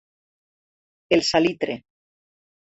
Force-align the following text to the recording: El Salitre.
El 1.17 1.23
Salitre. 1.29 1.79